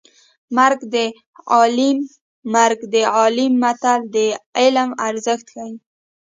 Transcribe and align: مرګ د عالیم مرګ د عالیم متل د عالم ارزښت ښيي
مرګ 0.57 0.79
د 0.93 0.97
عالیم 1.51 1.97
مرګ 2.55 2.79
د 2.93 2.95
عالیم 3.15 3.53
متل 3.63 3.99
د 4.15 4.17
عالم 4.57 4.89
ارزښت 5.07 5.47
ښيي 5.53 5.75